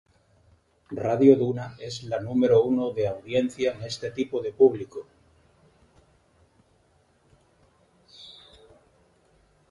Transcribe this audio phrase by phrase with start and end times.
[0.99, 5.05] Radio Duna es la número uno de audiencia en este tipo de público.